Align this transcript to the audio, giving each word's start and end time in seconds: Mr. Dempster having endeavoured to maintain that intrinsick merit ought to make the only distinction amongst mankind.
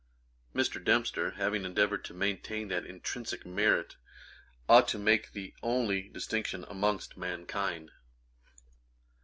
Mr. 0.55 0.83
Dempster 0.83 1.29
having 1.33 1.63
endeavoured 1.63 2.03
to 2.05 2.13
maintain 2.15 2.69
that 2.69 2.85
intrinsick 2.87 3.45
merit 3.45 3.97
ought 4.67 4.87
to 4.87 4.97
make 4.97 5.33
the 5.33 5.53
only 5.61 6.09
distinction 6.09 6.65
amongst 6.67 7.17
mankind. 7.17 7.91